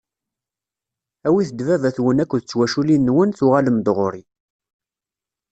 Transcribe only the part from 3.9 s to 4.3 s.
ɣur-i.